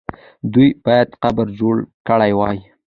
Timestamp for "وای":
2.39-2.57